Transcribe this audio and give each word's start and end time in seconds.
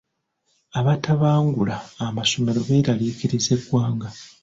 Abatabangula 0.79 1.75
amasomero 2.07 2.59
beeraliikiriza 2.67 3.49
eggwanga. 3.57 4.07